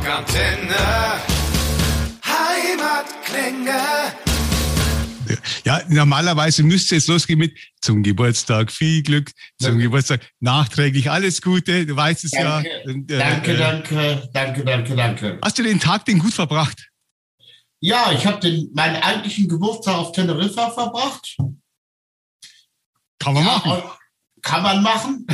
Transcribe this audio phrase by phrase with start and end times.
[0.00, 1.20] Rockantenne.
[2.24, 3.80] Heimatklänge.
[5.64, 9.84] Ja, normalerweise müsste es losgehen mit zum Geburtstag viel Glück, zum ja.
[9.84, 12.90] Geburtstag nachträglich alles Gute, du weißt es danke, ja.
[12.90, 15.38] Und, äh, danke, danke, danke, danke, danke.
[15.42, 16.88] Hast du den Tag denn gut verbracht?
[17.80, 21.36] Ja, ich habe meinen eigentlichen Geburtstag auf Teneriffa verbracht.
[23.18, 23.82] Kann man ja, machen.
[24.42, 25.26] Kann man machen.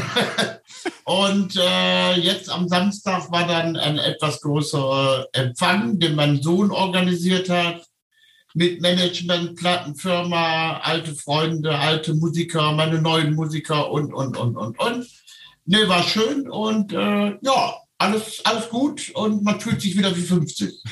[1.05, 7.49] und äh, jetzt am Samstag war dann ein etwas größerer Empfang, den mein Sohn organisiert
[7.49, 7.87] hat
[8.57, 15.07] mit Management, Plattenfirma, alte Freunde, alte Musiker, meine neuen Musiker und, und, und, und, und.
[15.67, 20.23] Nee, war schön und äh, ja, alles, alles gut und man fühlt sich wieder wie
[20.23, 20.73] 50.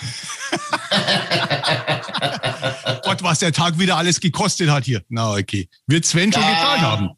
[3.02, 5.02] Gott, was der Tag wieder alles gekostet hat hier.
[5.08, 5.68] Na, okay.
[5.86, 7.10] Wird Sven schon gezahlt haben?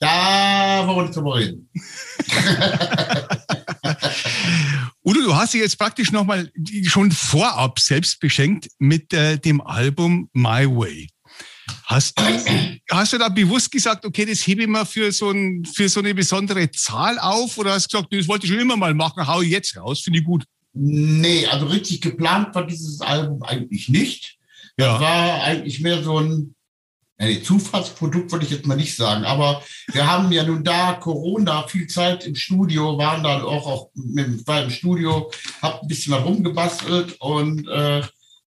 [0.00, 1.68] Da wollen wir drüber reden.
[5.04, 6.52] Udo, du hast dich jetzt praktisch nochmal
[6.84, 11.08] schon vorab selbst beschenkt mit äh, dem Album My Way.
[11.84, 12.22] Hast du,
[12.90, 16.00] hast du da bewusst gesagt, okay, das hebe ich mal für so, ein, für so
[16.00, 17.58] eine besondere Zahl auf?
[17.58, 20.00] Oder hast du gesagt, das wollte ich schon immer mal machen, hau ich jetzt raus,
[20.00, 20.44] finde ich gut?
[20.74, 24.36] Nee, also richtig geplant war dieses Album eigentlich nicht.
[24.78, 24.92] Ja.
[24.92, 26.54] Das war eigentlich mehr so ein
[27.20, 31.66] Nee, Zufallsprodukt würde ich jetzt mal nicht sagen, aber wir haben ja nun da Corona
[31.66, 35.28] viel Zeit im Studio, waren dann auch, auch mit, war im Studio,
[35.60, 38.02] hab ein bisschen rumgebastelt und äh,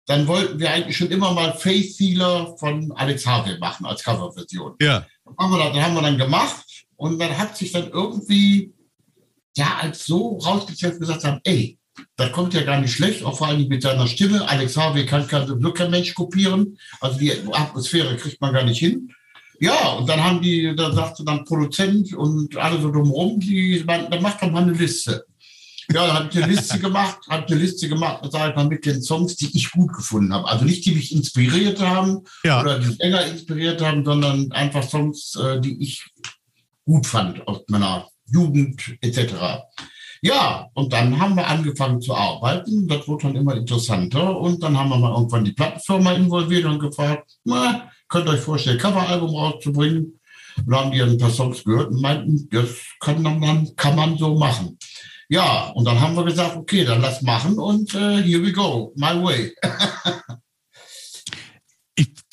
[0.05, 4.75] dann wollten wir eigentlich schon immer mal Faith Healer von Alex Harvey machen als Coverversion.
[4.79, 5.05] Ja.
[5.25, 8.73] Dann haben, wir dann, dann haben wir dann gemacht und dann hat sich dann irgendwie
[9.57, 11.77] ja als so rausgestellt gesagt haben, ey,
[12.15, 14.47] das kommt ja gar nicht schlecht, auch vor allem mit seiner Stimme.
[14.47, 16.77] Alex Harvey kann, so Glück kein Mensch kopieren.
[16.99, 19.13] Also die Atmosphäre kriegt man gar nicht hin.
[19.59, 24.21] Ja, und dann haben die, da sagte dann Produzent und alle so drumherum, die, dann
[24.21, 25.25] macht doch mal eine Liste.
[25.93, 28.85] Ja, dann habe ich eine Liste gemacht, habe eine Liste gemacht, sag ich mal, mit
[28.85, 30.47] den Songs, die ich gut gefunden habe.
[30.47, 32.61] Also nicht die mich inspiriert haben ja.
[32.61, 36.05] oder die länger inspiriert haben, sondern einfach Songs, äh, die ich
[36.85, 39.33] gut fand aus meiner Jugend etc.
[40.23, 42.87] Ja, und dann haben wir angefangen zu arbeiten.
[42.87, 44.37] Das wurde dann immer interessanter.
[44.37, 48.41] Und dann haben wir mal irgendwann die Plattenfirma involviert und gefragt, na, könnt ihr euch
[48.41, 50.19] vorstellen, Coveralbum rauszubringen?
[50.65, 54.35] Und haben die ein paar Songs gehört und meinten, das kann man, kann man so
[54.37, 54.77] machen.
[55.27, 58.91] Ja, und dann haben wir gesagt, okay, dann lass machen und uh, here we go,
[58.97, 59.55] my way.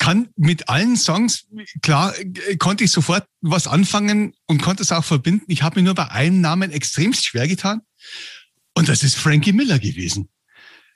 [0.09, 1.45] kann mit allen Songs,
[1.81, 2.15] klar,
[2.57, 5.45] konnte ich sofort was anfangen und konnte es auch verbinden.
[5.47, 7.81] Ich habe mir nur bei einem Namen extremst schwer getan.
[8.75, 10.29] Und das ist Frankie Miller gewesen.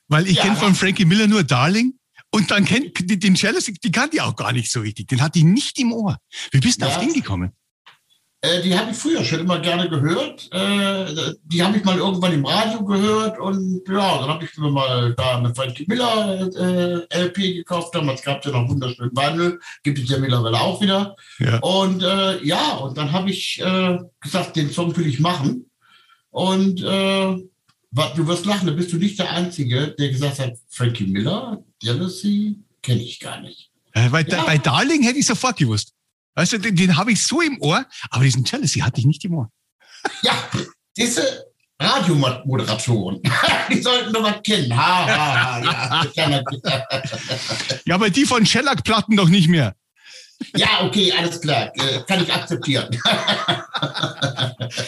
[0.08, 0.44] Weil ich ja.
[0.44, 1.94] kenne von Frankie Miller nur Darling.
[2.32, 5.08] Und dann kennt den Jealousy, die kannte ich auch gar nicht so richtig.
[5.08, 6.18] Den hatte ich nicht im Ohr.
[6.52, 6.92] Wie bist du ja.
[6.92, 7.52] auf den gekommen?
[8.44, 10.50] Äh, die habe ich früher schon immer gerne gehört.
[10.52, 14.70] Äh, die habe ich mal irgendwann im Radio gehört und ja, dann habe ich mir
[14.70, 17.96] mal da eine Frankie Miller äh, LP gekauft.
[17.96, 21.16] Damals gab es ja noch wunderschönen Wandel, gibt es ja mittlerweile auch wieder.
[21.40, 21.60] Ja.
[21.60, 25.70] Und äh, ja, und dann habe ich äh, gesagt, den Song will ich machen.
[26.30, 31.64] Und du wirst lachen, da bist du nicht der Einzige, der gesagt hat, Frankie Miller,
[31.82, 33.70] Jealousy, kenne ich gar nicht.
[33.94, 34.44] Bei, ja.
[34.44, 35.94] bei Darling hätte ich sofort gewusst.
[36.36, 39.24] Weißt du, den, den habe ich so im Ohr, aber diesen Jealousy hatte ich nicht
[39.26, 39.52] im Ohr.
[40.22, 40.34] Ja,
[40.98, 41.46] diese
[41.80, 43.22] Radiomoderatoren,
[43.70, 44.76] die sollten doch was kennen.
[44.76, 46.30] Ha, ha, ha, ja.
[47.86, 49.76] ja, aber die von Shellac-Platten doch nicht mehr.
[50.56, 51.72] Ja, okay, alles klar.
[51.76, 52.90] Äh, kann ich akzeptieren.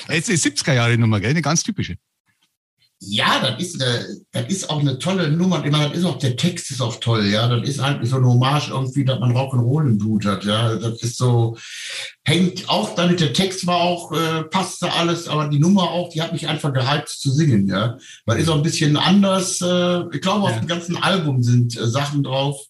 [0.10, 1.30] Jetzt ist 70er Jahre Nummer, gell?
[1.30, 1.98] Eine ganz typische.
[3.00, 5.64] Ja, das ist, eine, das ist auch eine tolle Nummer.
[5.64, 7.48] Ich meine, das ist auch, der Text ist auch toll, ja.
[7.48, 10.76] Das ist eigentlich so eine Hommage irgendwie, dass man Rock'n'Roll im Blut hat, ja.
[10.76, 11.58] Das ist so,
[12.24, 16.22] hängt auch damit, der Text war auch, äh, passte alles, aber die Nummer auch, die
[16.22, 17.98] hat mich einfach gehypt zu singen, ja.
[18.26, 19.60] Weil ist auch ein bisschen anders.
[19.62, 22.66] Äh, ich glaube, auf dem ganzen Album sind äh, Sachen drauf,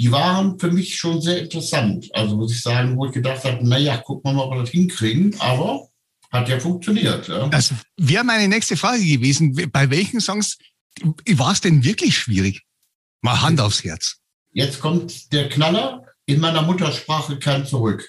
[0.00, 2.08] die waren für mich schon sehr interessant.
[2.14, 4.70] Also muss ich sagen, wo ich gedacht habe, naja, gucken wir mal, ob wir das
[4.70, 5.36] hinkriegen.
[5.38, 5.89] Aber
[6.30, 7.28] hat ja funktioniert.
[7.28, 7.48] Ja.
[7.48, 9.70] Das wäre meine nächste Frage gewesen.
[9.72, 10.58] Bei welchen Songs
[11.26, 12.62] war es denn wirklich schwierig?
[13.22, 14.16] Mal Hand aufs Herz.
[14.52, 16.04] Jetzt kommt der Knaller.
[16.26, 18.08] In meiner Muttersprache kein Zurück.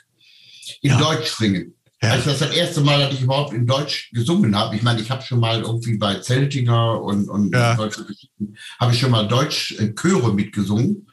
[0.81, 0.99] In ja.
[0.99, 1.75] Deutsch singen.
[2.01, 2.11] Ja.
[2.11, 4.75] Also das das erste Mal, dass ich überhaupt in Deutsch gesungen habe.
[4.75, 7.75] Ich meine, ich habe schon mal irgendwie bei Zeltinger und, und ja.
[7.75, 11.07] deutsche Geschichten, habe ich schon mal Deutsch äh, Chöre mitgesungen.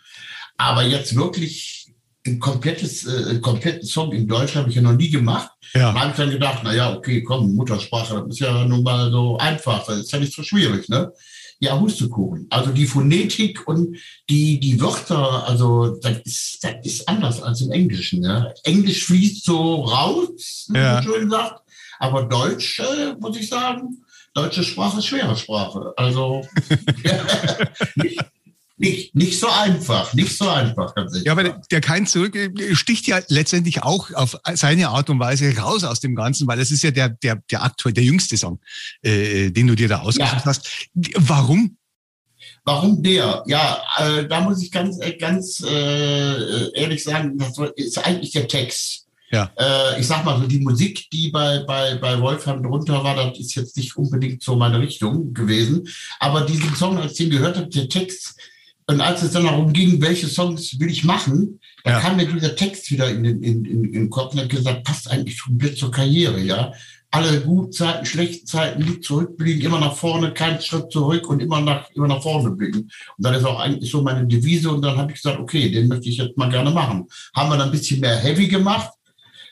[0.56, 1.87] Aber jetzt wirklich
[2.28, 5.50] ein komplettes, äh, kompletten Song in Deutsch habe ich ja noch nie gemacht.
[5.74, 5.92] Ja.
[5.92, 9.10] Da habe ich dann gedacht, na ja, okay, komm, Muttersprache, das ist ja nun mal
[9.10, 11.12] so einfach, das ist ja nicht so schwierig, ne?
[11.60, 12.46] Ja, Hustekuchen.
[12.50, 13.96] Also die Phonetik und
[14.30, 18.20] die, die Wörter, also das ist, das ist anders als im Englischen.
[18.20, 18.54] Ne?
[18.62, 20.94] Englisch fließt so raus, wie ja.
[20.94, 21.62] man schön sagt.
[21.98, 24.04] Aber Deutsch, äh, muss ich sagen,
[24.34, 25.92] deutsche Sprache ist schwere Sprache.
[25.96, 26.46] Also
[27.96, 28.20] nicht,
[28.78, 30.94] nicht, nicht so einfach, nicht so einfach.
[31.24, 32.36] Ja, aber der, kein Zurück
[32.72, 36.70] sticht ja letztendlich auch auf seine Art und Weise raus aus dem Ganzen, weil das
[36.70, 38.60] ist ja der, der, der aktuell, der jüngste Song,
[39.02, 40.44] äh, den du dir da ausgesucht ja.
[40.44, 40.88] hast.
[41.16, 41.76] Warum?
[42.64, 43.42] Warum der?
[43.46, 48.46] Ja, äh, da muss ich ganz, äh, ganz äh, ehrlich sagen, das ist eigentlich der
[48.46, 49.06] Text.
[49.30, 49.50] Ja.
[49.58, 53.38] Äh, ich sag mal so, die Musik, die bei, bei, bei Wolfgang drunter war, das
[53.38, 55.86] ist jetzt nicht unbedingt so meine Richtung gewesen.
[56.18, 58.38] Aber diesen Song, als ich den gehört habe, der Text,
[58.90, 62.00] und als es dann darum ging, welche Songs will ich machen, da ja.
[62.00, 64.84] kam mir dieser Text wieder in den, in, in, in den Kopf und hat gesagt,
[64.84, 66.72] passt eigentlich komplett zur Karriere, ja.
[67.10, 71.60] Alle guten Zeiten, schlechten Zeiten, nicht zurückblicken, immer nach vorne, keinen Schritt zurück und immer
[71.60, 72.90] nach, immer nach vorne blicken.
[73.16, 74.70] Und das ist auch eigentlich so meine Devise.
[74.70, 77.06] Und dann habe ich gesagt, okay, den möchte ich jetzt mal gerne machen.
[77.34, 78.90] Haben wir dann ein bisschen mehr Heavy gemacht,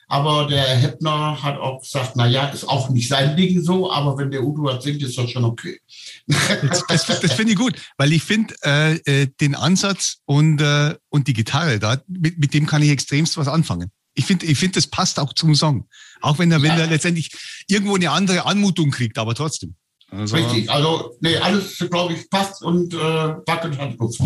[0.08, 4.17] aber der Heppner hat auch gesagt, na ja, ist auch nicht sein Ding so, aber
[4.19, 5.81] wenn der Udo hat singt, ist das schon okay.
[6.26, 10.94] Das, das, das finde ich gut, weil ich finde äh, äh, den Ansatz und, äh,
[11.08, 13.91] und die Gitarre da, mit, mit dem kann ich extremst was anfangen.
[14.14, 15.88] Ich finde, ich finde, das passt auch zum Song.
[16.23, 16.64] Auch wenn er, ja.
[16.64, 17.31] wenn er letztendlich
[17.69, 19.75] irgendwo eine andere Anmutung kriegt, aber trotzdem.
[20.11, 24.20] Also, Richtig, also nee, alles, glaube ich, passt und äh, wackelt hat Luft.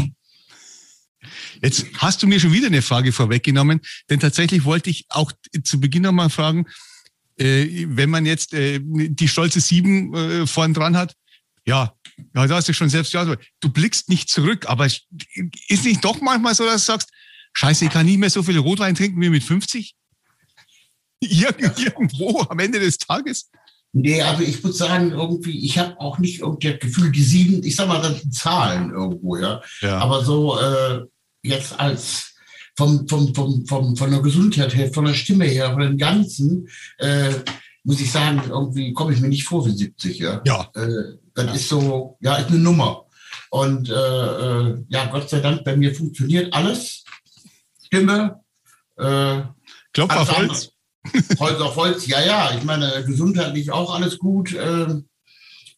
[1.62, 5.32] Jetzt hast du mir schon wieder eine Frage vorweggenommen, denn tatsächlich wollte ich auch
[5.64, 6.67] zu Beginn nochmal fragen,
[7.38, 11.14] äh, wenn man jetzt äh, die stolze Sieben äh, vorn dran hat,
[11.67, 11.94] ja,
[12.34, 16.20] ja, da hast du schon selbst, ja, du blickst nicht zurück, aber ist nicht doch
[16.20, 17.11] manchmal so, dass du sagst,
[17.52, 19.94] scheiße, ich kann nicht mehr so viel Rotwein trinken wie mit 50?
[21.23, 23.50] irgendwo am Ende des Tages?
[23.92, 27.64] Nee, also ich muss sagen, irgendwie, ich habe auch nicht irgendwie das Gefühl, die sieben,
[27.64, 29.60] ich sag mal, das sind Zahlen irgendwo, ja.
[29.81, 29.98] ja.
[29.98, 31.00] Aber so, äh,
[31.42, 32.34] jetzt als
[32.76, 36.69] vom, vom, vom, vom, von der Gesundheit her, von der Stimme her, von dem Ganzen,
[36.98, 37.32] äh,
[37.82, 40.40] muss ich sagen, irgendwie komme ich mir nicht vor wie 70, ja.
[40.44, 40.70] Ja.
[40.75, 41.52] Äh, das ja.
[41.52, 43.06] ist so, ja, ist eine Nummer.
[43.50, 47.04] Und äh, äh, ja, Gott sei Dank, bei mir funktioniert alles.
[47.87, 48.40] Stimme,
[48.96, 49.40] äh,
[49.92, 50.70] Klopf auf Holz.
[51.39, 52.51] Holz auf Holz, ja, ja.
[52.57, 54.55] Ich meine, gesundheitlich auch alles gut.
[54.55, 55.03] Äh,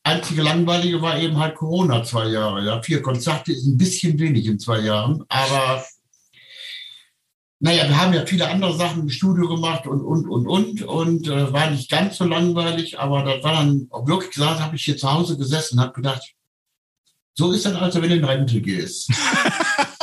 [0.02, 2.64] einzige Langweilige war eben halt Corona zwei Jahre.
[2.64, 5.84] Ja, vier Konzerte ist ein bisschen wenig in zwei Jahren, aber
[7.64, 11.28] naja, wir haben ja viele andere Sachen im Studio gemacht und, und, und, und, und
[11.28, 14.96] äh, war nicht ganz so langweilig, aber das war dann wirklich gesagt, habe ich hier
[14.96, 16.34] zu Hause gesessen und habe gedacht,
[17.34, 19.12] so ist das also, wenn du in Rente gehst.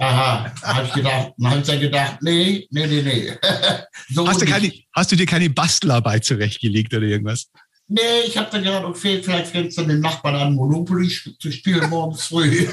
[0.00, 3.32] Aha, habe ich gedacht, habe ich dann gedacht, nee, nee, nee, nee.
[4.14, 7.50] so hast, du keine, hast du dir keine Bastelarbeit zurechtgelegt oder irgendwas?
[7.86, 11.08] Nee, ich habe dann gedacht, okay, vielleicht fängst du den Nachbarn an, Monopoly
[11.38, 12.66] zu spielen morgens früh.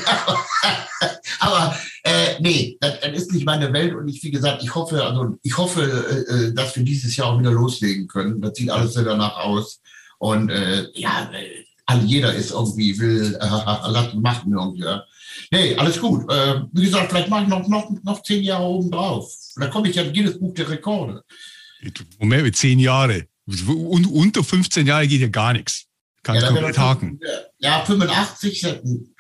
[1.40, 5.04] Aber äh, nee, das, das, ist nicht meine Welt und ich, wie gesagt, ich hoffe,
[5.04, 5.82] also ich hoffe,
[6.30, 8.40] äh, äh dass wir dieses Jahr auch wieder loslegen können.
[8.40, 9.82] Das sieht alles sehr danach aus.
[10.18, 11.67] Und äh, ja, äh,
[12.06, 14.84] jeder ist irgendwie, will äh, machen irgendwie.
[14.84, 15.04] Ja.
[15.52, 16.30] Nee, alles gut.
[16.32, 19.32] Äh, wie gesagt, vielleicht mache ich noch, noch, noch zehn Jahre oben drauf.
[19.56, 21.24] Da komme ich ja in jedes Buch der Rekorde.
[22.20, 23.28] Moment, zehn Jahre.
[23.46, 25.86] Und unter 15 Jahre geht ja gar nichts.
[26.24, 27.20] Kann ja, komplett haken.
[27.60, 28.66] Ja, 85,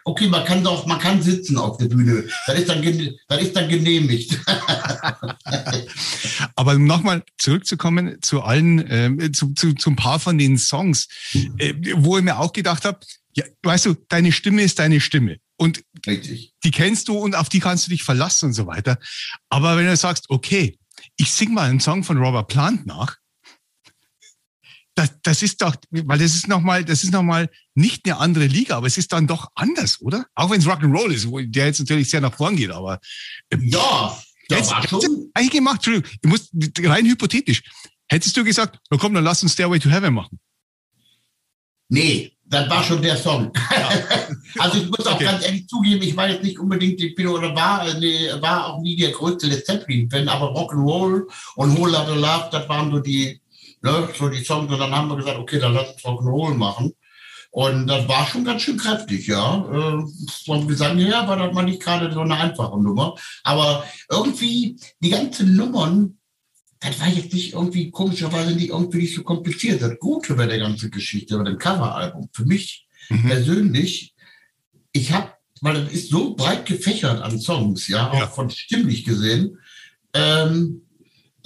[0.07, 2.23] okay, man kann doch, man kann sitzen auf der Bühne.
[2.47, 2.81] Das ist dann,
[3.27, 4.39] das ist dann genehmigt.
[6.55, 11.07] Aber um nochmal zurückzukommen zu allen, äh, zu, zu, zu ein paar von den Songs,
[11.57, 12.99] äh, wo ich mir auch gedacht habe,
[13.35, 15.37] ja, weißt du, deine Stimme ist deine Stimme.
[15.57, 16.53] Und Richtig.
[16.63, 18.97] die kennst du und auf die kannst du dich verlassen und so weiter.
[19.49, 20.77] Aber wenn du sagst, okay,
[21.17, 23.17] ich sing mal einen Song von Robert Plant nach,
[24.97, 28.77] das, das ist doch, weil das ist nochmal, das ist nochmal nicht eine andere Liga,
[28.77, 30.25] aber es ist dann doch anders, oder?
[30.33, 32.99] Auch wenn es Rock'n'Roll ist, wo der jetzt natürlich sehr nach vorn geht, aber.
[33.51, 34.17] Ähm, ja,
[34.49, 35.29] jetzt, war schon.
[35.35, 36.49] Eigentlich gemacht, Entschuldigung, ich muss,
[36.79, 37.61] rein hypothetisch.
[38.07, 40.39] Hättest du gesagt, na komm, dann lass uns Stairway to Heaven machen?
[41.89, 43.51] Nee, das war schon der Song.
[43.71, 43.89] Ja.
[44.63, 45.25] also ich muss auch okay.
[45.25, 48.81] ganz ehrlich zugeben, ich war jetzt nicht unbedingt, ich bin oder war, nee, war auch
[48.81, 53.39] nie der größte Led Zeppelin-Fan, aber Rock'n'Roll und Whole Lotta Love, das waren so die,
[53.81, 54.71] ne, so die Songs.
[54.71, 56.93] Und dann haben wir gesagt, okay, dann lass uns Rock'n'Roll machen.
[57.51, 59.65] Und das war schon ganz schön kräftig, ja.
[59.71, 60.03] Äh,
[60.45, 63.15] vom Gesang her war das mal nicht gerade so eine einfache Nummer.
[63.43, 66.17] Aber irgendwie die ganzen Nummern,
[66.79, 69.81] das war jetzt nicht irgendwie komischerweise nicht irgendwie nicht so kompliziert.
[69.81, 73.27] Das Gute bei der ganzen Geschichte, bei dem Coveralbum, für mich mhm.
[73.27, 74.13] persönlich,
[74.91, 75.31] ich habe,
[75.61, 78.27] weil das ist so breit gefächert an Songs, ja, auch ja.
[78.27, 79.57] von stimmlich gesehen,
[80.13, 80.86] ähm,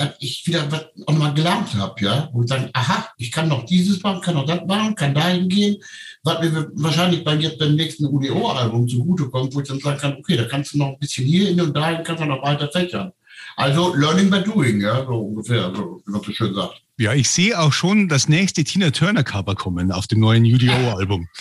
[0.01, 3.65] dass ich wieder was auch mal gelernt habe, ja, und sagen, aha, ich kann noch
[3.65, 5.77] dieses machen, kann noch das machen, kann dahin gehen,
[6.23, 10.37] was mir wahrscheinlich beim jetzt beim nächsten UDO-Album zugutekommt, wo ich dann sagen kann, okay,
[10.37, 13.11] da kannst du noch ein bisschen hier hin und dahin kannst du noch weiter fächern.
[13.55, 16.81] Also Learning by Doing, ja, so ungefähr, so, wie man so schön sagt.
[16.97, 21.27] Ja, ich sehe auch schon das nächste Tina Turner Cover kommen auf dem neuen UDO-Album.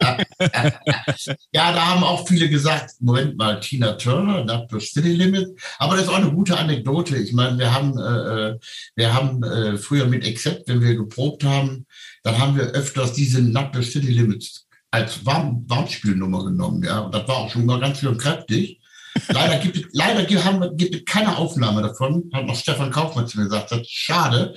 [1.51, 5.49] ja, da haben auch viele gesagt, Moment mal, Tina Turner, Not the City Limit.
[5.77, 7.17] Aber das ist auch eine gute Anekdote.
[7.17, 8.59] Ich meine, wir haben, äh, äh,
[8.95, 11.85] wir haben äh, früher mit Accept, wenn wir geprobt haben,
[12.23, 16.83] dann haben wir öfters diese Not the City Limits als Warm Warmspielnummer genommen.
[16.83, 18.79] Ja, und das war auch schon mal ganz schön kräftig.
[19.27, 23.37] Leider gibt es, leider haben, gibt es keine Aufnahme davon, hat noch Stefan Kaufmann zu
[23.37, 23.71] mir gesagt.
[23.71, 24.55] Das ist schade.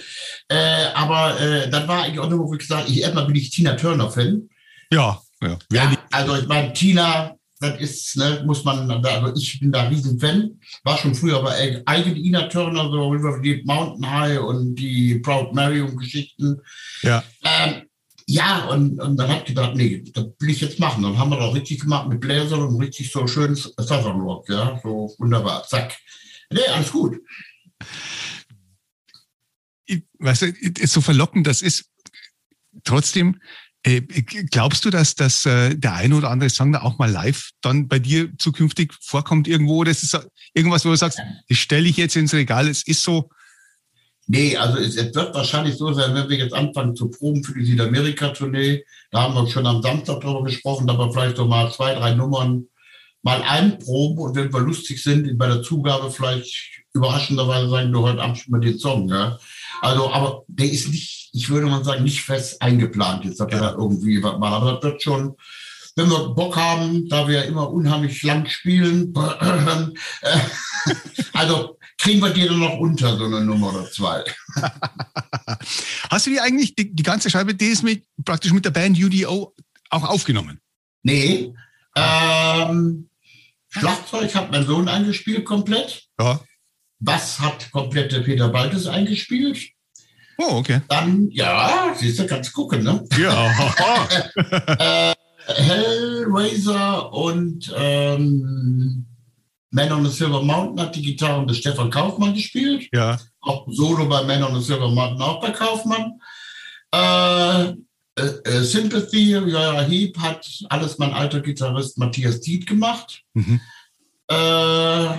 [0.48, 3.50] Äh, aber äh, dann war eigentlich auch nur, wo ich gesagt ich erstmal bin ich
[3.50, 4.48] Tina Turner-Fan.
[4.90, 5.58] Ja, ja.
[5.72, 5.96] ja.
[6.10, 10.60] Also ich meine, Tina, das ist, ne, muss man, also ich bin da riesen Fan.
[10.82, 15.54] War schon früher bei eigene Ina Turner, so River Deep Mountain High und die Proud
[15.54, 16.60] Mary und Geschichten.
[17.02, 17.22] Ja.
[17.42, 17.82] Ähm,
[18.26, 21.02] ja, und, und dann hat ich gedacht, nee, das will ich jetzt machen.
[21.02, 24.80] Dann haben wir doch richtig gemacht mit Bläsern und richtig so schönes Southern Rock, ja,
[24.82, 25.96] so wunderbar, zack.
[26.50, 27.20] Nee, alles gut.
[30.18, 30.52] Weißt du,
[30.86, 31.90] so verlockend das ist,
[32.84, 33.40] trotzdem,
[34.50, 37.86] glaubst du, dass, dass äh, der eine oder andere Song da auch mal live dann
[37.86, 39.76] bei dir zukünftig vorkommt irgendwo?
[39.76, 40.18] Oder ist
[40.54, 43.28] irgendwas, wo du sagst, das stelle ich jetzt ins Regal, es ist so,
[44.26, 47.66] Nee, also es, wird wahrscheinlich so sein, wenn wir jetzt anfangen zu proben für die
[47.66, 52.14] Südamerika-Tournee, da haben wir schon am Samstag darüber gesprochen, wir vielleicht so mal zwei, drei
[52.14, 52.66] Nummern
[53.22, 58.22] mal einproben und wenn wir lustig sind, bei der Zugabe vielleicht überraschenderweise sagen, du heute
[58.22, 59.08] Abend schon mal den Song.
[59.08, 59.38] Ja?
[59.82, 63.58] Also, aber der ist nicht, ich würde mal sagen, nicht fest eingeplant jetzt, dass ja.
[63.58, 64.54] wir da irgendwie was machen.
[64.54, 65.36] Aber das wird schon,
[65.96, 69.12] wenn wir Bock haben, da wir ja immer unheimlich lang spielen,
[71.32, 74.22] also kriegen wir dir dann noch unter, so eine Nummer oder zwei.
[76.10, 78.96] Hast du die eigentlich, die, die ganze Scheibe, die ist mit, praktisch mit der Band
[78.96, 79.54] UDO
[79.90, 80.60] auch aufgenommen?
[81.02, 81.52] Nee.
[81.96, 83.08] Ähm,
[83.70, 86.04] Schlagzeug hat mein Sohn eingespielt komplett.
[86.20, 86.40] Ja.
[87.00, 89.73] Bass hat komplett der Peter Baltes eingespielt.
[90.38, 90.80] Oh, okay.
[90.88, 93.04] Dann, ja, siehst du, kannst gucken, ne?
[93.18, 93.52] Ja.
[95.12, 95.14] äh,
[95.46, 99.06] Hellraiser und ähm,
[99.70, 102.88] man on the Silver Mountain hat die Gitarren des Stefan Kaufmann gespielt.
[102.92, 103.18] Ja.
[103.40, 106.20] Auch Solo bei Man on the Silver Mountain auch bei Kaufmann.
[106.94, 107.74] Äh,
[108.16, 113.22] äh, äh Sympathy, ja, Heap hat alles mein alter Gitarrist Matthias Diet gemacht.
[113.34, 113.60] Mhm.
[114.28, 115.18] Äh,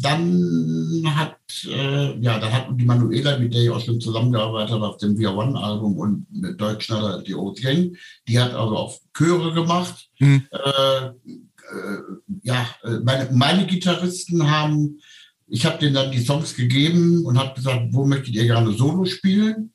[0.00, 4.86] dann hat, äh, ja, dann hat die Manuela, mit der ich auch schon zusammengearbeitet habe
[4.86, 7.96] auf dem Via One Album und mit Deutschschnaller die Old Gang,
[8.28, 10.08] die hat also auch Chöre gemacht.
[10.20, 10.46] Mhm.
[10.52, 11.98] Äh, äh,
[12.42, 15.00] ja, äh, meine, meine Gitarristen haben,
[15.48, 19.04] ich habe denen dann die Songs gegeben und habe gesagt, wo möchtet ihr gerne Solo
[19.04, 19.72] spielen?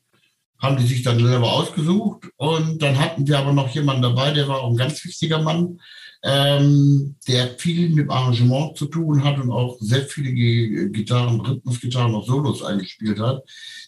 [0.58, 2.28] Haben die sich dann selber ausgesucht.
[2.36, 5.80] Und dann hatten wir aber noch jemanden dabei, der war auch ein ganz wichtiger Mann,
[6.26, 10.32] ähm, der viel mit Arrangement zu tun hat und auch sehr viele
[10.90, 13.42] Gitarren, Rhythmusgitarren, auch Solos eingespielt hat.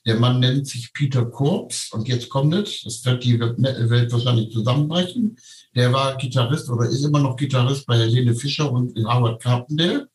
[0.05, 4.53] Der Mann nennt sich Peter Korps und jetzt kommt es, das wird die Welt wahrscheinlich
[4.53, 5.39] zusammenbrechen.
[5.75, 10.09] Der war Gitarrist oder ist immer noch Gitarrist bei Helene Fischer und Howard Carpendale.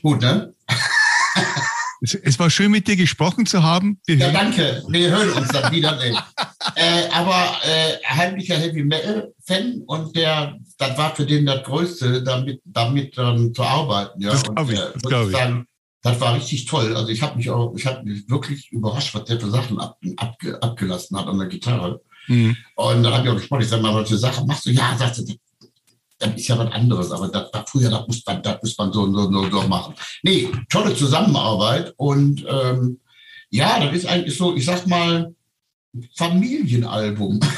[0.00, 0.54] Gut, ne?
[2.02, 4.00] Es war schön, mit dir gesprochen zu haben.
[4.06, 4.82] Wir ja, danke.
[4.88, 5.96] Wir hören uns dann wieder.
[6.02, 12.24] äh, aber äh, heimlicher Heavy Metal Fan und der, das war für den das Größte,
[12.24, 14.20] damit, damit ähm, zu arbeiten.
[14.20, 14.32] Ja.
[14.32, 14.80] Das glaube ich.
[14.80, 15.66] Äh, das, sagen,
[16.02, 16.96] das war richtig toll.
[16.96, 19.96] Also ich habe mich auch, ich habe mich wirklich überrascht, was der für Sachen ab,
[20.16, 22.00] ab, abgelassen hat an der Gitarre.
[22.26, 22.56] Mhm.
[22.74, 24.70] Und dann habe ich auch gesprochen, ich sage mal, solche Sachen machst du?
[24.70, 25.24] Ja, sagte,
[26.22, 28.92] das ist ja was anderes, aber das, das früher, das muss man, das muss man
[28.92, 29.94] so, so, so, so machen.
[30.22, 33.00] Nee, tolle Zusammenarbeit und ähm,
[33.50, 35.34] ja, das ist eigentlich so, ich sag mal,
[36.16, 37.40] Familienalbum.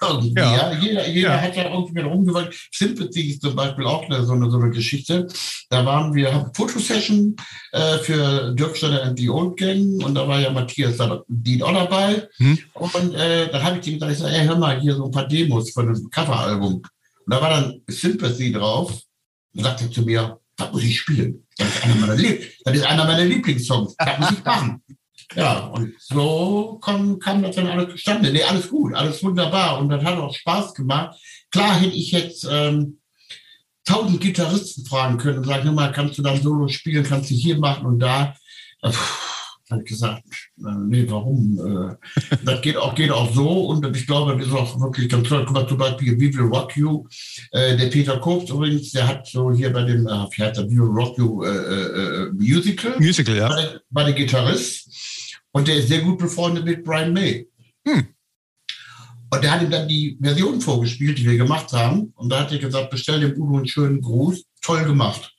[0.00, 0.70] Ja.
[0.72, 0.78] ja.
[0.78, 1.40] Jeder, jeder ja.
[1.40, 2.54] hat ja irgendwie rumgewollt.
[2.72, 5.26] Sympathy ist zum Beispiel auch eine, so, eine, so eine Geschichte.
[5.70, 7.34] Da waren wir, haben Fotosession
[7.72, 11.72] äh, für Dirk Steiner and the Old Gang und da war ja Matthias Dean auch
[11.72, 12.28] dabei.
[12.36, 12.58] Hm.
[12.74, 15.10] Und äh, dann habe ich ihm gesagt, ich sag, ey, hör mal, hier so ein
[15.10, 16.80] paar Demos von einem Coveralbum.
[17.28, 19.02] Und da war dann Sympathy drauf.
[19.54, 21.46] Und sagte zu mir, das muss ich spielen.
[21.58, 23.94] Das ist einer meiner, Lieb das ist einer meiner Lieblingssongs.
[23.98, 24.82] Das muss ich machen.
[25.34, 28.32] Ja, und so kam, kam das dann alles zustande.
[28.32, 31.18] Nee, alles gut, alles wunderbar und das hat auch Spaß gemacht.
[31.50, 32.98] Klar hätte ich jetzt ähm,
[33.84, 37.34] tausend Gitarristen fragen können und sagen, hör mal, kannst du dann Solo spielen, kannst du
[37.34, 38.34] hier machen und da.
[38.80, 38.90] Äh,
[39.70, 40.22] habe ich gesagt,
[40.58, 41.58] äh, nee, warum?
[41.58, 45.28] Äh, das geht auch, geht auch so und ich glaube, das ist auch wirklich ganz
[45.28, 45.44] toll.
[45.44, 47.06] Guck mal, zum Beispiel We Will Rock You.
[47.52, 50.76] Äh, der Peter Kobs übrigens, der hat so hier bei dem, wie heißt der, We
[50.76, 52.98] Will Rock You äh, äh, Musical.
[52.98, 53.48] Musical, ja.
[53.48, 54.88] Bei der, bei der Gitarrist.
[55.52, 57.48] Und der ist sehr gut befreundet mit Brian May.
[57.86, 58.08] Hm.
[59.30, 62.12] Und der hat ihm dann die Version vorgespielt, die wir gemacht haben.
[62.16, 64.44] Und da hat er gesagt, bestell dem Udo einen schönen Gruß.
[64.62, 65.34] Toll gemacht.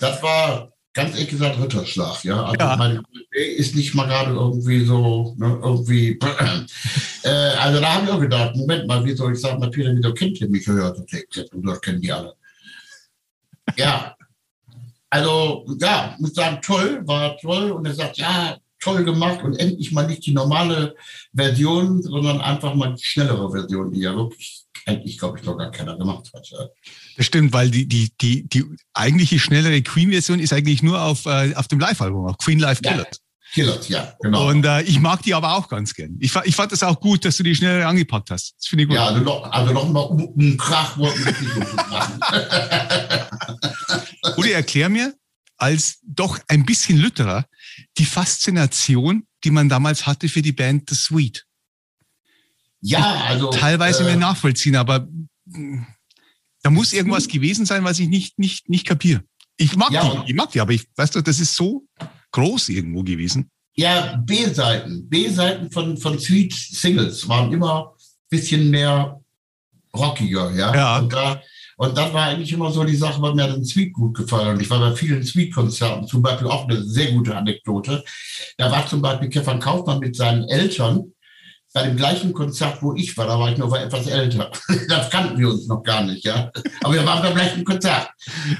[0.00, 2.42] Das war ganz ehrlich gesagt Ritterschlag, ja.
[2.46, 2.76] Also ja.
[2.76, 6.18] meine Idee ist nicht mal gerade irgendwie so, ne, irgendwie.
[7.22, 10.14] äh, also da habe ich auch gedacht, Moment mal, wie soll ich sagen, Peter, wieso
[10.14, 10.98] kennt ihr mich gehört?
[10.98, 12.34] Und das kennen die alle.
[13.76, 14.16] Ja.
[15.10, 17.72] Also, ja, muss sagen, toll, war toll.
[17.72, 20.94] Und er sagt, ja, toll gemacht und endlich mal nicht die normale
[21.34, 25.70] Version, sondern einfach mal die schnellere Version, die ja wirklich eigentlich, glaube ich, noch gar
[25.70, 26.70] keiner gemacht hat.
[27.16, 31.54] Das stimmt, weil die, die, die, die eigentliche schnellere Queen-Version ist eigentlich nur auf, äh,
[31.54, 33.06] auf dem Live-Album, auf Queen Live Killers.
[33.10, 33.18] Ja.
[33.52, 34.48] Killers, ja, genau.
[34.48, 36.16] Und äh, ich mag die aber auch ganz gern.
[36.20, 38.54] Ich, ich fand das auch gut, dass du die schnellere angepackt hast.
[38.58, 38.96] Das finde ich gut.
[38.96, 42.20] Ja, also noch, also noch mal um, um Krach wollten wir nicht machen.
[44.36, 45.14] Uli, erklär mir,
[45.56, 47.46] als doch ein bisschen Lütterer,
[47.96, 51.46] die Faszination, die man damals hatte für die Band The Sweet.
[52.80, 53.50] Ja, also.
[53.50, 55.08] Teilweise äh, mir nachvollziehen, aber
[56.66, 59.22] da muss irgendwas gewesen sein, was ich nicht, nicht, nicht kapiere.
[59.56, 61.86] Ich mag ja, die, ich mag die, aber ich, weißt du, das ist so
[62.32, 63.48] groß irgendwo gewesen.
[63.76, 65.08] Ja, B-Seiten.
[65.08, 69.20] B-Seiten von, von Sweet Singles waren immer ein bisschen mehr
[69.94, 70.74] rockiger, ja.
[70.74, 70.98] ja.
[70.98, 71.40] Und, da,
[71.76, 74.56] und das war eigentlich immer so die Sache, weil mir den Sweet gut gefallen.
[74.56, 78.02] Und ich war bei vielen Sweet-Konzerten, zum Beispiel auch eine sehr gute Anekdote.
[78.56, 81.12] Da war zum Beispiel Kevin Kaufmann mit seinen Eltern
[81.76, 84.50] bei dem gleichen Konzert, wo ich war, da war ich noch etwas älter.
[84.88, 86.50] das kannten wir uns noch gar nicht, ja.
[86.82, 88.08] Aber wir waren beim gleichen Konzert.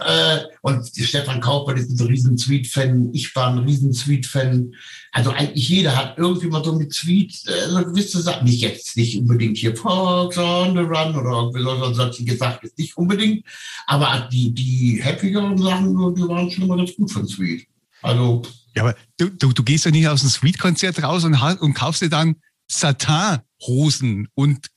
[0.05, 3.09] Äh, und Stefan Kaufmann ist ein riesen Sweet-Fan.
[3.15, 4.75] Ich war ein riesen Sweet-Fan.
[5.13, 8.45] Also eigentlich jeder hat irgendwie mal so mit Sweet äh, so gewisse Sachen.
[8.45, 12.77] Nicht jetzt, nicht unbedingt hier Fox on the Run oder irgendwie so, solche gesagt ist
[12.77, 13.47] nicht unbedingt.
[13.87, 17.67] Aber die, die happigeren Sachen, die waren schon immer ganz gut von Sweet.
[18.03, 18.43] Also.
[18.75, 22.03] Ja, aber du, du, du gehst ja nicht aus dem Sweet-Konzert raus und, und kaufst
[22.03, 22.37] dir dann
[22.69, 24.69] Satin-Hosen und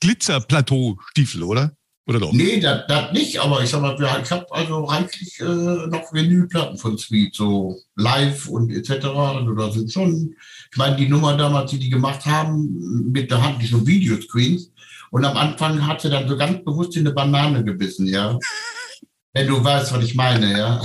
[0.00, 1.76] Glitzer-Plateau-Stiefel, oder?
[2.08, 2.32] Oder doch?
[2.32, 6.96] Nee, das, nicht, aber ich sag mal, ich habe also reichlich äh, noch Vinylplatten von
[6.96, 9.06] Sweet, so live und etc.
[9.06, 10.36] Also da sind schon,
[10.70, 14.70] ich meine, die Nummer damals, die die gemacht haben, mit der Hand, die so Videoscreens.
[15.10, 18.38] Und am Anfang hat sie dann so ganz bewusst in eine Banane gebissen, ja.
[19.32, 20.80] Wenn du weißt, was ich meine, ja.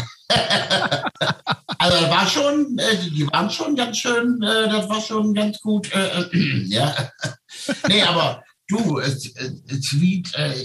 [1.82, 5.91] Also war schon, äh, die waren schon ganz schön, äh, das war schon ganz gut,
[5.94, 6.26] äh,
[6.65, 6.94] ja.
[7.88, 9.10] nee, aber du, äh,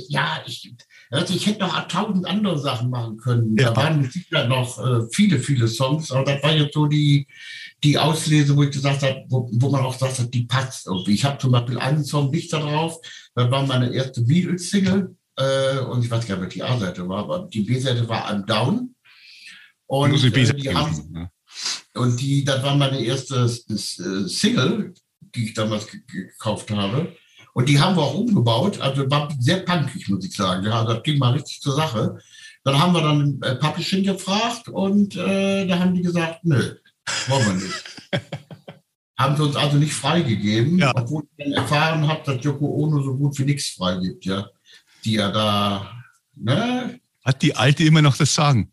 [0.08, 0.74] ja, ich,
[1.28, 3.56] ich hätte noch tausend andere Sachen machen können.
[3.56, 3.70] Ja.
[3.70, 7.26] Da waren sicher noch viele, viele Songs, aber das war jetzt so die,
[7.82, 11.14] die Auslese, wo ich gesagt habe, wo, wo man auch hat, die passt irgendwie.
[11.14, 12.98] Ich habe zum Beispiel einen Song nicht da drauf,
[13.34, 15.16] das war meine erste Beatles-Single
[15.90, 18.95] und ich weiß gar nicht, was die A-Seite war, aber die B-Seite war I'm Down.
[19.86, 21.30] Und die, äh, die haben, ne?
[21.94, 27.14] und die, das war meine erste äh, Single, die ich damals gekauft habe.
[27.54, 28.80] Und die haben wir auch umgebaut.
[28.80, 30.66] Also war sehr punkig, muss ich sagen.
[30.66, 32.18] Ja, das ging mal richtig zur Sache.
[32.64, 36.74] Dann haben wir dann äh, Publishing gefragt und äh, da haben die gesagt, nö,
[37.28, 37.84] wollen wir nicht.
[39.18, 40.92] haben sie uns also nicht freigegeben, ja.
[40.94, 44.48] obwohl ich dann erfahren habe, dass Yoko Ono so gut wie nichts freigibt, ja.
[45.04, 45.92] Die ja da,
[46.34, 48.72] ne, hat die Alte immer noch das Sagen?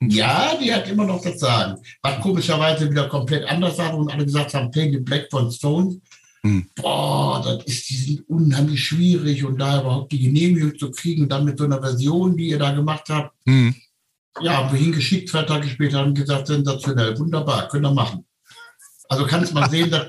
[0.00, 1.80] Ja, die hat immer noch das Sagen.
[2.02, 5.96] Was komischerweise wieder komplett anders war und alle gesagt haben, Painted Black von Stones.
[6.42, 6.68] Hm.
[6.76, 11.30] Boah, das ist, die sind unheimlich schwierig und da überhaupt die Genehmigung zu kriegen und
[11.30, 13.34] dann mit so einer Version, die ihr da gemacht habt.
[13.46, 13.74] Hm.
[14.42, 18.26] Ja, haben wir hingeschickt, zwei Tage später haben gesagt, sensationell, wunderbar, könnt ihr machen.
[19.08, 20.08] Also kannst mal sehen, dass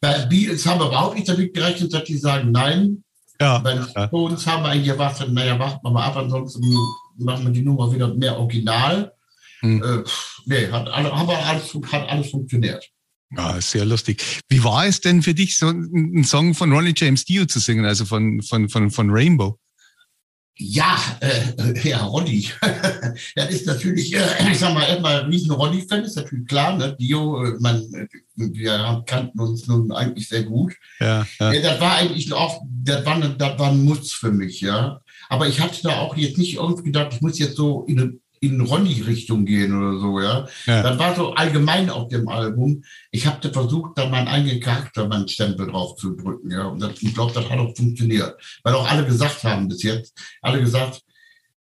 [0.00, 3.03] bei Beatles haben wir überhaupt nicht damit gerechnet, dass die sagen, nein,
[3.40, 3.58] ja.
[3.58, 6.62] Bei den Stones haben wir eigentlich erwartet, naja, warten wir mal ab, ansonsten
[7.16, 9.12] machen wir die Nummer wieder mehr original.
[9.60, 9.82] Hm.
[9.82, 10.04] Äh,
[10.46, 12.88] nee, hat, aber alles, hat alles funktioniert.
[13.36, 14.22] Ja, sehr lustig.
[14.48, 17.84] Wie war es denn für dich, so einen Song von Ronnie James Dio zu singen,
[17.84, 19.58] also von, von, von, von Rainbow?
[20.56, 22.48] Ja, äh, ja, Ronny.
[23.34, 26.76] das ist natürlich, äh, ich sag mal, erstmal ein riesen Ronny-Fan, ist natürlich klar.
[26.76, 26.96] Ne?
[26.96, 30.74] Dio, äh, man, äh, wir kannten uns nun eigentlich sehr gut.
[31.00, 31.60] Ja, ja.
[31.60, 35.00] das war eigentlich auch, das war, das war ein Muss für mich, ja.
[35.28, 38.18] Aber ich hatte da auch jetzt nicht irgendwie gedacht, ich muss jetzt so in eine
[38.44, 40.46] in Ronny-Richtung gehen oder so, ja.
[40.66, 40.82] ja.
[40.82, 42.84] Das war so allgemein auf dem Album.
[43.10, 46.66] Ich habe versucht, da meinen eigenen Charakter, meinen Stempel drauf zu drücken, ja.
[46.66, 48.36] Und das, ich glaube, das hat auch funktioniert.
[48.62, 51.02] Weil auch alle gesagt haben bis jetzt, alle gesagt,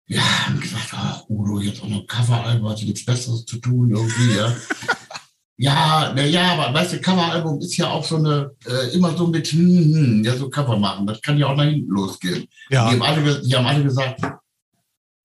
[0.08, 4.36] ja, haben gesagt, ach, Udo, jetzt auch noch Coveralbum, hat nichts Besseres zu tun, irgendwie,
[4.36, 4.54] ja.
[5.58, 9.28] Ja, na ja, aber weißt du, Coveralbum ist ja auch so eine, äh, immer so
[9.28, 11.06] mit, hm, hm, ja, so Cover machen.
[11.06, 12.48] Das kann ja auch nach hinten losgehen.
[12.70, 12.90] Ja.
[12.90, 14.22] Die, haben alle, die haben alle gesagt,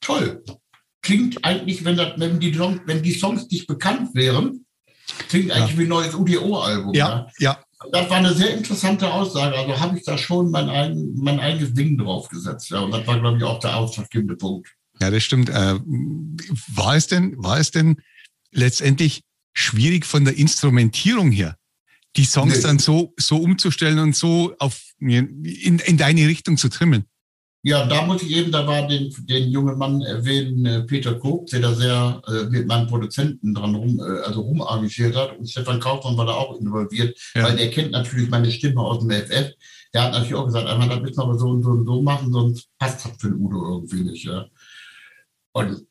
[0.01, 0.45] toll,
[1.03, 4.67] klingt eigentlich, wenn, das, wenn, die, wenn die Songs nicht bekannt wären,
[5.29, 5.79] klingt eigentlich ja.
[5.79, 6.95] wie ein neues UDO-Album.
[6.95, 7.59] Ja, ja.
[7.93, 9.57] Das war eine sehr interessante Aussage.
[9.57, 12.71] Also habe ich da schon mein, ein, mein eigenes Ding draufgesetzt.
[12.71, 12.81] Ja.
[12.81, 14.69] Und das war, glaube ich, auch der ausschlaggebende Punkt.
[15.01, 15.49] Ja, das stimmt.
[15.49, 15.79] Äh,
[16.75, 18.03] war es denn, war es denn
[18.51, 19.23] letztendlich
[19.59, 21.57] schwierig von der Instrumentierung her,
[22.17, 22.63] die Songs nee.
[22.63, 27.05] dann so, so umzustellen und so auf, in, in deine Richtung zu trimmen.
[27.65, 31.45] Ja, da muss ich eben, da war den, den jungen Mann erwähnen, äh, Peter Koch,
[31.51, 35.37] der da sehr äh, mit meinem Produzenten dran rum, äh, also rumarrangiert hat.
[35.37, 37.43] Und Stefan Kaufmann war da auch involviert, ja.
[37.43, 39.53] weil er kennt natürlich meine Stimme aus dem FF.
[39.93, 42.01] Der hat natürlich auch gesagt, einmal, das müssen wir aber so und so und so
[42.01, 44.25] machen, sonst passt das für den Udo irgendwie nicht.
[44.25, 44.47] Ja.
[45.59, 45.87] Und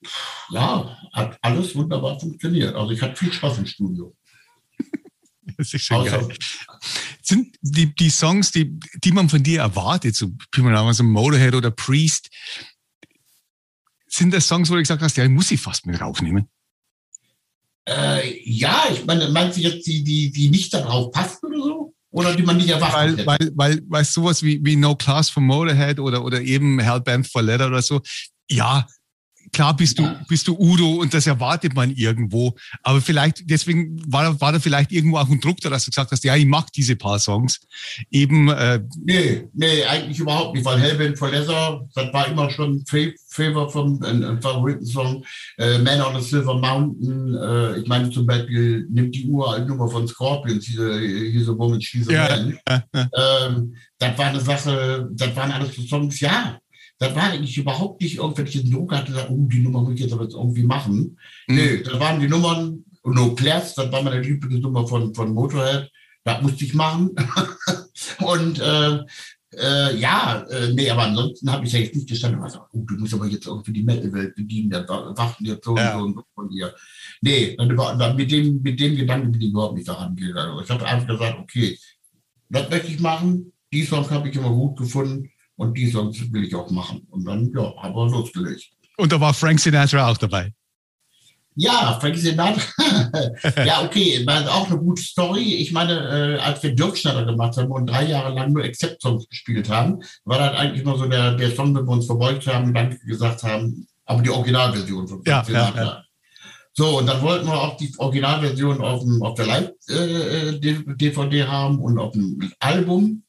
[0.51, 2.75] ja, hat alles wunderbar funktioniert.
[2.75, 4.15] Also ich hatte viel Spaß im Studio.
[5.58, 6.38] Das ist schon Außer, geil.
[7.23, 12.30] Sind die, die Songs, die, die man von dir erwartet, so so Motorhead oder Priest,
[14.08, 16.47] sind das Songs, wo du gesagt hast, ja, ich muss sie fast mit raufnehmen?
[17.88, 21.95] Äh, ja, ich meine, meinst du jetzt die, die, die nicht darauf passen oder so?
[22.12, 25.41] Oder die man nicht erwartet weil, Weil, weil, weil sowas wie, wie No Class for
[25.41, 28.01] Motorhead oder, oder eben Hellbent for Leather oder so,
[28.49, 28.88] ja,
[29.58, 32.54] klar bist du, bist du Udo und das erwartet man irgendwo.
[32.84, 36.12] Aber vielleicht, deswegen war, war da vielleicht irgendwo auch ein Druck da, dass du gesagt
[36.12, 37.60] hast, ja, ich mag diese paar Songs.
[38.12, 38.50] Eben.
[38.50, 43.12] Äh, nee, nee, eigentlich überhaupt nicht, weil Hellbent for Leather, das war immer schon ein
[43.30, 45.26] Favor von ein, Favoritensong.
[45.58, 49.89] Äh, Man on a Silver Mountain, äh, ich meine zum Beispiel, nimmt die uralte Nummer
[49.89, 52.60] von Scorpions, diese He's a Woman, She's a ja, Man.
[52.70, 53.48] Ja, ja.
[53.48, 56.60] Ähm, das war eine Sache, das waren alles so Songs, ja,
[57.00, 60.14] das war eigentlich überhaupt nicht irgendwelche Druck hatte, gesagt, oh, die Nummer muss ich jetzt
[60.14, 61.18] aber jetzt irgendwie machen.
[61.48, 61.56] Mhm.
[61.56, 65.92] Nee, das waren die Nummern, No Class, das war meine Lieblingsnummer von, von Motorhead,
[66.24, 67.12] das musste ich machen.
[68.26, 69.00] und äh,
[69.54, 72.96] äh, ja, äh, nee, aber ansonsten habe ich ja jetzt nicht gestanden gesagt, oh, du
[72.96, 75.96] musst aber jetzt irgendwie die Metal-Welt bedienen, der wachten jetzt so ja.
[75.96, 76.76] und so und so von dir.
[77.22, 80.60] Nee, dann, mit, dem, mit dem Gedanken bin ich überhaupt nicht daran gegangen.
[80.64, 81.78] Ich habe einfach gesagt, okay,
[82.50, 86.46] das möchte ich machen, die Songs habe ich immer gut gefunden und die Songs will
[86.46, 87.06] ich auch machen.
[87.10, 88.70] Und dann, ja, haben wir losgelegt.
[88.98, 90.54] Und da war Frank Sinatra auch dabei.
[91.60, 92.62] Ja, Frank Sinatra.
[93.65, 95.56] ja, okay, war auch eine gute Story.
[95.56, 99.67] Ich meine, äh, als wir Dirkschneider gemacht haben und drei Jahre lang nur Accept-Songs gespielt
[99.67, 102.98] haben, war das eigentlich nur so der, der Song, wenn wir uns verbeugt haben dann
[103.06, 105.80] gesagt haben, aber die Originalversion von Frank ja, Sinatra.
[105.80, 106.04] Ja, ja.
[106.74, 111.80] So, und dann wollten wir auch die Originalversion auf, dem, auf der Live-DVD äh, haben
[111.80, 113.24] und auf dem Album.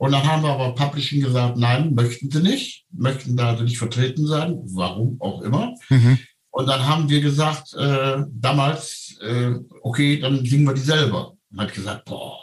[0.00, 3.76] Und dann haben wir aber Publishing gesagt, nein, möchten sie nicht, möchten da also nicht
[3.76, 5.74] vertreten sein, warum auch immer.
[5.90, 6.18] Mhm.
[6.48, 11.34] Und dann haben wir gesagt, äh, damals, äh, okay, dann singen wir die selber.
[11.50, 12.38] Und hat gesagt, boah,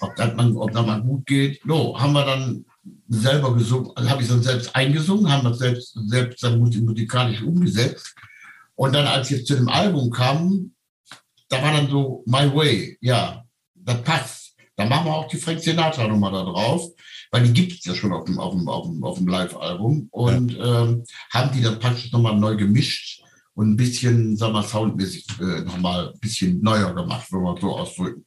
[0.00, 1.62] ob das, man, ob das mal gut geht.
[1.66, 2.66] So, haben wir dann
[3.08, 8.14] selber gesungen, also habe ich dann selbst eingesungen, haben das selbst, selbst dann musikalisch umgesetzt.
[8.74, 10.74] Und dann, als wir zu dem Album kamen,
[11.48, 13.42] da war dann so My Way, ja,
[13.74, 14.43] das passt
[14.76, 16.90] dann machen wir auch die Frank Sinatra-Nummer da drauf,
[17.30, 20.08] weil die gibt es ja schon auf dem, auf dem, auf dem, auf dem Live-Album.
[20.10, 20.82] Und ja.
[20.82, 23.22] ähm, haben die dann praktisch nochmal neu gemischt
[23.54, 27.76] und ein bisschen, sagen wir, soundmäßig äh, nochmal ein bisschen neuer gemacht, wenn wir so
[27.76, 28.26] ausdrücken.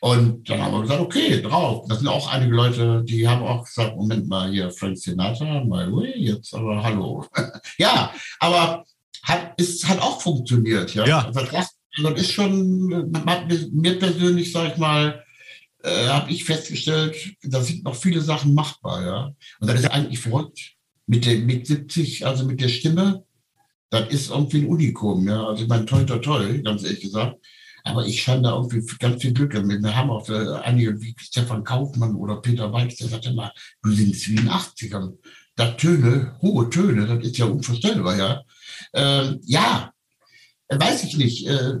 [0.00, 1.86] Und dann haben wir gesagt, okay, drauf.
[1.88, 5.92] Das sind auch einige Leute, die haben auch gesagt, Moment mal, hier Frank Sinatra, my
[5.92, 7.24] way, jetzt aber hallo.
[7.78, 8.84] ja, aber
[9.24, 11.06] hat, ist, hat auch funktioniert, ja.
[11.06, 11.30] ja.
[11.32, 11.50] Das,
[12.02, 13.10] das ist schon,
[13.72, 15.21] mir persönlich, sag ich mal,
[15.82, 19.34] äh, habe ich festgestellt, da sind noch viele Sachen machbar, ja.
[19.60, 20.74] Und das ist eigentlich verrückt.
[21.06, 23.24] Mit, der, mit 70, also mit der Stimme,
[23.90, 25.46] das ist irgendwie ein Unikum, ja.
[25.46, 27.36] Also ich meine, toll, toll, toll, ganz ehrlich gesagt.
[27.84, 29.54] Aber ich scheine da irgendwie ganz viel Glück.
[29.54, 33.90] Wir haben auch äh, einige wie Stefan Kaufmann oder Peter Weiß, der sagt immer, du
[33.90, 35.16] singst wie in den 80ern.
[35.56, 38.42] Das Töne, hohe Töne, das ist ja unvorstellbar, ja.
[38.94, 39.92] Ähm, ja,
[40.68, 41.46] weiß ich nicht.
[41.46, 41.74] Äh,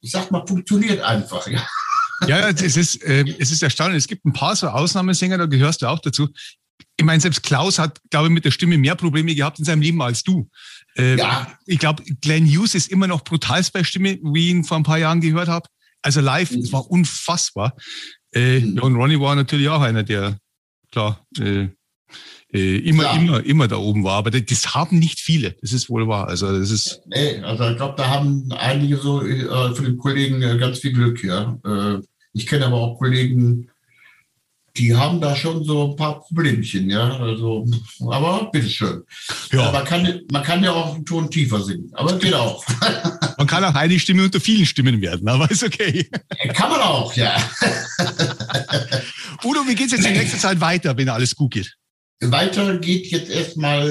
[0.00, 1.66] ich sag mal, funktioniert einfach, ja.
[2.26, 3.98] Ja, es ist, äh, es ist erstaunlich.
[3.98, 6.28] Es gibt ein paar so Ausnahmesänger, da gehörst du auch dazu.
[6.96, 9.82] Ich meine, selbst Klaus hat, glaube ich, mit der Stimme mehr Probleme gehabt in seinem
[9.82, 10.48] Leben als du.
[10.96, 11.58] Äh, ja.
[11.66, 14.82] Ich glaube, Glenn Hughes ist immer noch brutal bei Stimme, wie ich ihn vor ein
[14.82, 15.68] paar Jahren gehört habe.
[16.02, 16.72] Also live, es mhm.
[16.72, 17.76] war unfassbar.
[18.32, 18.78] Äh, mhm.
[18.80, 20.38] und Ronnie war natürlich auch einer, der,
[20.90, 21.68] klar, äh,
[22.56, 23.16] äh, immer, ja.
[23.16, 24.14] immer, immer da oben war.
[24.14, 25.56] Aber das haben nicht viele.
[25.60, 26.28] Das ist wohl wahr.
[26.28, 27.00] Also das ist.
[27.06, 30.92] Nee, also ich glaube, da haben einige so äh, von den Kollegen äh, ganz viel
[30.92, 31.58] Glück, ja.
[31.64, 31.98] Äh,
[32.32, 33.70] ich kenne aber auch Kollegen,
[34.76, 37.16] die haben da schon so ein paar Problemchen, ja.
[37.18, 37.66] Also,
[38.10, 39.02] aber bitteschön.
[39.52, 39.72] Ja.
[39.72, 42.64] Man, kann, man kann ja auch einen Ton tiefer singen, aber geht auch.
[43.38, 46.08] Man kann auch eine Stimme unter vielen Stimmen werden, aber ist okay.
[46.54, 47.36] Kann man auch, ja.
[49.44, 51.76] Udo, wie geht es jetzt in nächster Zeit weiter, wenn alles gut geht?
[52.20, 53.86] Weiter geht jetzt erstmal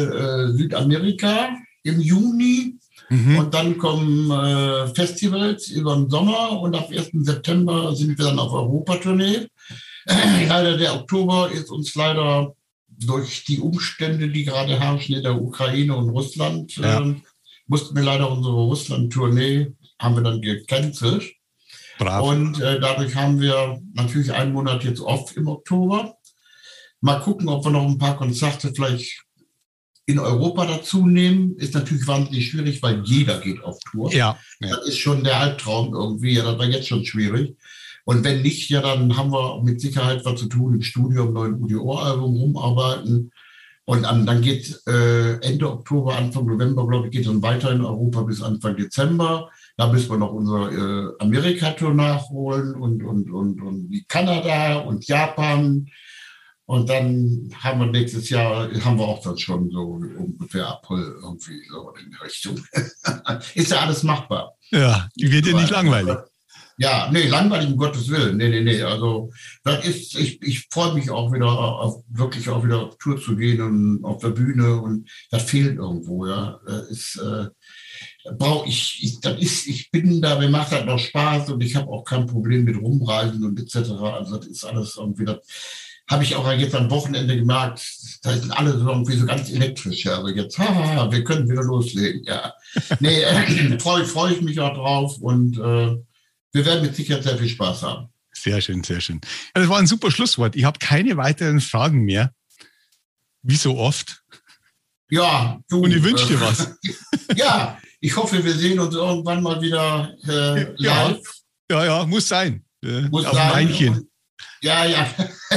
[0.52, 1.50] äh, Südamerika
[1.84, 2.78] im Juni.
[3.10, 3.38] Mhm.
[3.38, 7.10] Und dann kommen äh, Festivals über den Sommer und ab 1.
[7.14, 9.48] September sind wir dann auf Europatournee.
[10.08, 12.56] Äh, leider der Oktober ist uns leider
[12.88, 17.02] durch die Umstände, die gerade herrschen in der Ukraine und Russland, ja.
[17.02, 17.16] äh,
[17.68, 21.34] mussten wir leider unsere Russland-Tournee, haben wir dann gecancelt.
[21.98, 22.24] Brav.
[22.24, 26.18] Und äh, dadurch haben wir natürlich einen Monat jetzt off im Oktober.
[27.02, 29.24] Mal gucken, ob wir noch ein paar Konzerte vielleicht
[30.06, 31.56] in Europa dazu nehmen.
[31.58, 34.14] Ist natürlich wahnsinnig schwierig, weil jeder geht auf Tour.
[34.14, 34.70] Ja, ja.
[34.70, 36.34] Das ist schon der Albtraum irgendwie.
[36.34, 37.56] Ja, das war jetzt schon schwierig.
[38.06, 41.34] Und wenn nicht, ja, dann haben wir mit Sicherheit was zu tun im Studio am
[41.34, 43.32] neuen UDO-Album rumarbeiten.
[43.88, 48.24] Und dann, geht äh, Ende Oktober, Anfang November, glaube ich, geht dann weiter in Europa
[48.24, 49.52] bis Anfang Dezember.
[49.78, 55.08] Da müssen wir noch unsere äh, Amerika-Tour nachholen und, und, und, und wie Kanada und
[55.08, 55.88] Japan.
[56.68, 59.82] Und dann haben wir nächstes Jahr, haben wir auch dann schon so
[60.18, 62.60] ungefähr April irgendwie so in die Richtung.
[63.54, 64.56] Ist ja alles machbar.
[64.72, 66.18] Ja, wird ja nicht langweilig.
[66.78, 68.36] Ja, nee, langweilig um Gottes Willen.
[68.36, 68.82] Nee, nee, nee.
[68.82, 69.32] Also
[69.64, 73.38] das ist, ich, ich freue mich auch wieder auf wirklich auch wieder auf Tour zu
[73.38, 76.60] gehen und auf der Bühne und das fehlt irgendwo, ja.
[76.66, 77.48] Das ist, äh,
[78.38, 81.78] brauche ich, ich, das ist, ich bin da, mir macht das noch Spaß und ich
[81.78, 83.92] habe auch kein Problem mit Rumreisen und etc.
[83.92, 85.40] Also das ist alles irgendwie, das
[86.08, 87.82] habe ich auch jetzt am Wochenende gemerkt,
[88.22, 91.64] da sind alle so irgendwie so ganz elektrisch, ja, aber jetzt, haha, wir können wieder
[91.64, 92.54] loslegen, ja.
[93.00, 95.98] Nee, äh, freue freu ich mich auch drauf und äh,
[96.52, 98.10] wir werden mit Sicherheit sehr viel Spaß haben.
[98.34, 99.20] Sehr schön, sehr schön.
[99.56, 100.56] Ja, das war ein super Schlusswort.
[100.56, 102.34] Ich habe keine weiteren Fragen mehr.
[103.42, 104.24] Wie so oft.
[105.10, 105.84] Ja, du.
[105.84, 106.76] Und ich wünsche dir äh, was.
[107.36, 111.22] ja, ich hoffe, wir sehen uns irgendwann mal wieder äh, live.
[111.70, 112.64] Ja, ja, ja muss sein.
[112.84, 113.68] Äh, muss auf sein.
[113.68, 114.08] Und,
[114.66, 115.08] ja, ja.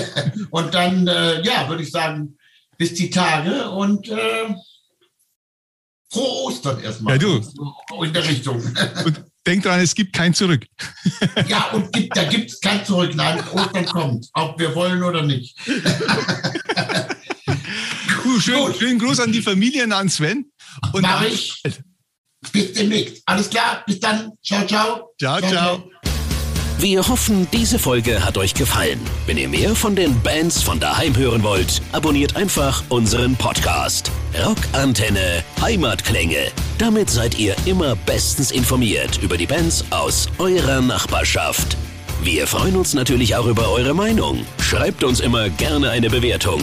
[0.51, 2.37] und dann, äh, ja, würde ich sagen,
[2.77, 4.55] bis die Tage und äh,
[6.13, 7.15] frohe Ostern erstmal.
[7.15, 8.05] Ja, du.
[8.05, 8.63] In der Richtung.
[9.05, 10.67] Und denk dran, es gibt kein Zurück.
[11.49, 13.15] Ja, und gibt, da gibt es kein Zurück.
[13.15, 15.57] Nein, Ostern kommt, ob wir wollen oder nicht.
[18.25, 20.53] Cool, schön, schönen Gruß an die Familien, an Sven.
[20.93, 21.63] Und Mach ich.
[22.53, 23.23] Bis demnächst.
[23.25, 24.33] Alles klar, bis dann.
[24.43, 25.15] Ciao, ciao.
[25.19, 25.51] Ciao, ciao.
[25.51, 25.91] ciao.
[26.81, 29.01] Wir hoffen, diese Folge hat euch gefallen.
[29.27, 34.13] Wenn ihr mehr von den Bands von daheim hören wollt, abonniert einfach unseren Podcast.
[34.47, 36.53] Rockantenne Heimatklänge.
[36.79, 41.77] Damit seid ihr immer bestens informiert über die Bands aus eurer Nachbarschaft.
[42.23, 44.47] Wir freuen uns natürlich auch über eure Meinung.
[44.61, 46.63] Schreibt uns immer gerne eine Bewertung.